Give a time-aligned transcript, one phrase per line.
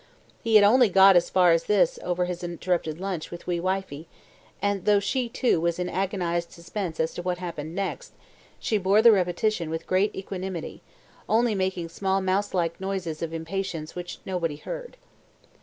[0.43, 4.07] He had only got as far as this over his interrupted lunch with wee wifie,
[4.59, 8.13] and though she, too, was in agonized suspense as to what happened next,
[8.57, 10.81] she bore the repetition with great equanimity,
[11.29, 14.97] only making small mouse like noises of impatience which nobody heard.